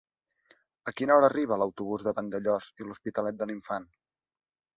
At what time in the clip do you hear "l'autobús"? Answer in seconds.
1.63-2.07